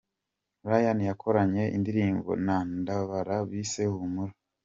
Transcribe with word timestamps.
Lyn 0.69 0.99
yakoranye 1.09 1.63
indirimbo 1.75 2.31
na 2.45 2.57
Ndabara 2.79 3.35
bise 3.49 3.83
'Humura'. 3.89 4.37